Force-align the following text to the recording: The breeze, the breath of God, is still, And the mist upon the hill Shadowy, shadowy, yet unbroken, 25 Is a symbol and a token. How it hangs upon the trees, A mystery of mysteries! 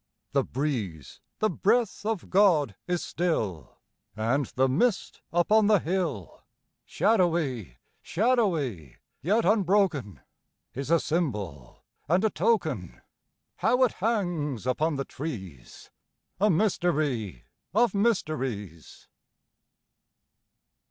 The 0.31 0.43
breeze, 0.43 1.21
the 1.37 1.49
breath 1.51 2.07
of 2.07 2.31
God, 2.31 2.75
is 2.87 3.03
still, 3.03 3.77
And 4.15 4.47
the 4.47 4.67
mist 4.67 5.21
upon 5.31 5.67
the 5.67 5.77
hill 5.77 6.41
Shadowy, 6.85 7.77
shadowy, 8.01 8.95
yet 9.21 9.45
unbroken, 9.45 10.13
25 10.73 10.73
Is 10.81 10.89
a 10.89 10.99
symbol 10.99 11.83
and 12.09 12.23
a 12.23 12.31
token. 12.31 13.03
How 13.57 13.83
it 13.83 13.91
hangs 13.91 14.65
upon 14.65 14.95
the 14.95 15.05
trees, 15.05 15.91
A 16.39 16.49
mystery 16.49 17.45
of 17.71 17.93
mysteries! 17.93 19.07